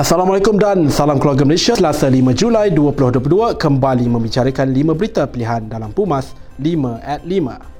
[0.00, 1.76] Assalamualaikum dan salam keluarga Malaysia.
[1.76, 7.79] Selasa 5 Julai 2022 kembali membicarakan 5 berita pilihan dalam Pumas 5 at 5.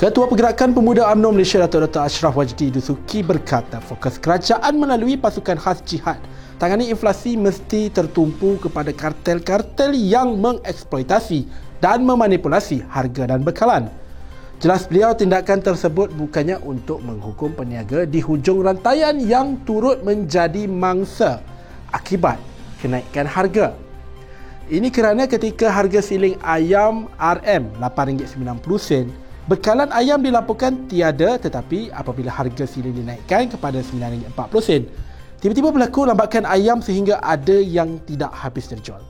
[0.00, 2.08] Ketua Pergerakan Pemuda UMNO Malaysia Datuk Dr.
[2.08, 6.16] Ashraf Wajdi Dusuki berkata fokus kerajaan melalui pasukan khas jihad
[6.56, 11.44] tangani inflasi mesti tertumpu kepada kartel-kartel yang mengeksploitasi
[11.84, 13.92] dan memanipulasi harga dan bekalan.
[14.56, 21.44] Jelas beliau tindakan tersebut bukannya untuk menghukum peniaga di hujung rantaian yang turut menjadi mangsa
[21.92, 22.40] akibat
[22.80, 23.76] kenaikan harga.
[24.64, 32.62] Ini kerana ketika harga siling ayam RM RM8.90 bekalan ayam dilaporkan tiada tetapi apabila harga
[32.70, 35.10] siling dinaikkan kepada RM9.40
[35.40, 39.00] Tiba-tiba berlaku lambakan ayam sehingga ada yang tidak habis terjual.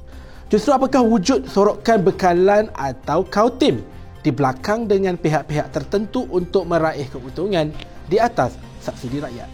[0.47, 3.83] Justru apakah wujud sorokan bekalan atau kautim
[4.23, 7.75] di belakang dengan pihak-pihak tertentu untuk meraih keuntungan
[8.07, 9.51] di atas subsidi rakyat?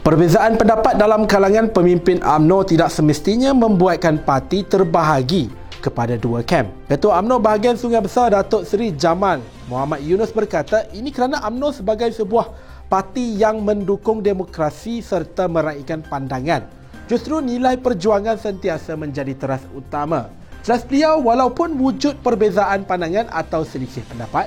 [0.00, 6.68] Perbezaan pendapat dalam kalangan pemimpin AMNO tidak semestinya membuatkan parti terbahagi kepada dua kem.
[6.86, 12.12] Ketua AMNO bahagian Sungai Besar Datuk Seri Jamal Muhammad Yunus berkata ini kerana AMNO sebagai
[12.12, 12.52] sebuah
[12.92, 16.68] parti yang mendukung demokrasi serta meraihkan pandangan.
[17.08, 20.30] Justru nilai perjuangan sentiasa menjadi teras utama.
[20.62, 24.46] Jelas beliau walaupun wujud perbezaan pandangan atau selisih pendapat,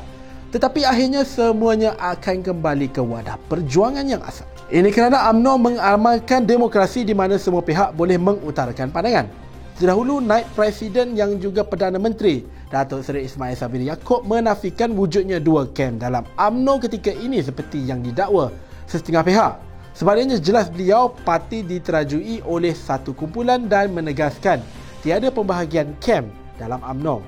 [0.54, 4.46] tetapi akhirnya semuanya akan kembali ke wadah perjuangan yang asal.
[4.70, 9.43] Ini kerana AMNO mengamalkan demokrasi di mana semua pihak boleh mengutarakan pandangan.
[9.74, 15.66] Terdahulu naik presiden yang juga Perdana Menteri Datuk Seri Ismail Sabri Yaakob menafikan wujudnya dua
[15.66, 18.54] kem dalam AMNO ketika ini seperti yang didakwa
[18.86, 19.54] setengah pihak.
[19.98, 24.62] Sebaliknya jelas beliau parti diterajui oleh satu kumpulan dan menegaskan
[25.02, 26.30] tiada pembahagian kem
[26.62, 27.26] dalam AMNO.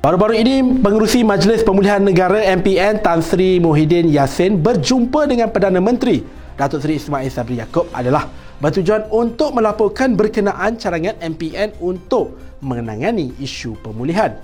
[0.00, 6.22] Baru-baru ini, pengerusi Majlis Pemulihan Negara MPN Tan Sri Muhyiddin Yassin berjumpa dengan Perdana Menteri
[6.54, 13.74] Datuk Seri Ismail Sabri Yaakob adalah bertujuan untuk melaporkan berkenaan carangan MPN untuk menangani isu
[13.80, 14.36] pemulihan.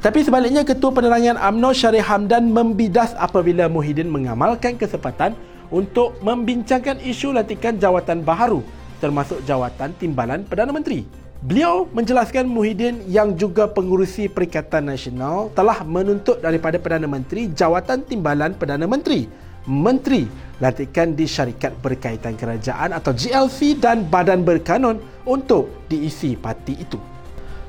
[0.00, 5.36] Tapi sebaliknya Ketua Penerangan AMNO Syarif Hamdan membidas apabila Muhyiddin mengamalkan kesempatan
[5.70, 8.64] untuk membincangkan isu lantikan jawatan baharu
[9.00, 11.08] termasuk jawatan timbalan Perdana Menteri.
[11.40, 18.52] Beliau menjelaskan Muhyiddin yang juga pengurusi Perikatan Nasional telah menuntut daripada Perdana Menteri jawatan timbalan
[18.52, 19.24] Perdana Menteri.
[19.68, 20.24] Menteri
[20.60, 27.00] lantikan di syarikat berkaitan kerajaan atau GLC dan badan berkanun untuk diisi parti itu.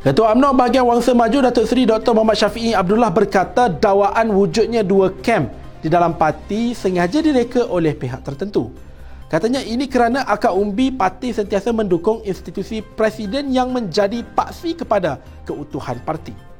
[0.02, 2.18] Ketua UMNO bahagian Wangsa Maju Datuk Seri Dr.
[2.18, 5.46] Muhammad Syafiee Abdullah berkata dakwaan wujudnya dua kem
[5.78, 8.74] di dalam parti sengaja direka oleh pihak tertentu.
[9.30, 16.02] Katanya ini kerana akar umbi parti sentiasa mendukung institusi presiden yang menjadi paksi kepada keutuhan
[16.04, 16.51] parti.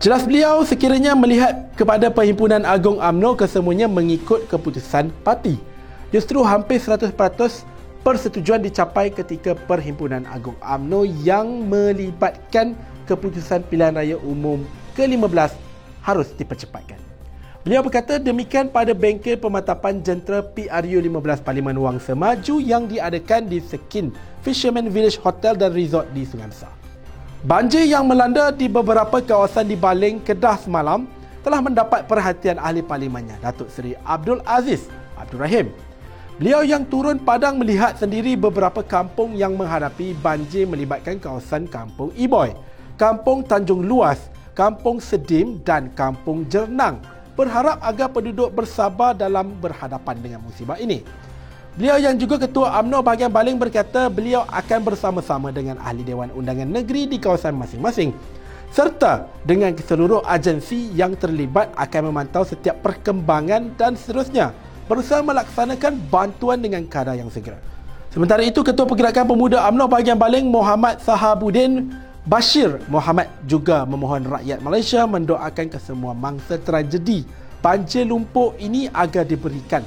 [0.00, 5.60] Jelas beliau sekiranya melihat kepada Perhimpunan Agung UMNO kesemuanya mengikut keputusan parti.
[6.08, 7.12] Justru hampir 100%
[8.00, 12.72] persetujuan dicapai ketika Perhimpunan Agung AMNO yang melibatkan
[13.04, 14.64] keputusan pilihan raya umum
[14.96, 15.52] ke-15
[16.00, 16.96] harus dipercepatkan.
[17.60, 23.60] Beliau berkata demikian pada bengkel pematapan jentera PRU 15 Parlimen Wang Semaju yang diadakan di
[23.60, 26.79] Sekin Fisherman Village Hotel dan Resort di Sungai Besar.
[27.40, 31.08] Banjir yang melanda di beberapa kawasan di Baling, Kedah semalam
[31.40, 35.72] telah mendapat perhatian ahli parlimennya, Datuk Seri Abdul Aziz Abdul Rahim.
[36.36, 42.52] Beliau yang turun padang melihat sendiri beberapa kampung yang menghadapi banjir melibatkan kawasan Kampung Iboy,
[43.00, 47.00] Kampung Tanjung Luas, Kampung Sedim dan Kampung Jernang.
[47.40, 51.00] Berharap agar penduduk bersabar dalam berhadapan dengan musibah ini.
[51.78, 56.66] Beliau yang juga Ketua AMNO bahagian Baling berkata beliau akan bersama-sama dengan Ahli Dewan Undangan
[56.66, 58.10] Negeri di kawasan masing-masing
[58.74, 64.50] serta dengan seluruh agensi yang terlibat akan memantau setiap perkembangan dan seterusnya
[64.90, 67.62] berusaha melaksanakan bantuan dengan kadar yang segera.
[68.10, 71.94] Sementara itu, Ketua Pergerakan Pemuda UMNO bahagian Baling Muhammad Sahabuddin
[72.26, 77.22] Bashir Muhammad juga memohon rakyat Malaysia mendoakan kesemua mangsa tragedi
[77.62, 79.86] banjir lumpur ini agar diberikan.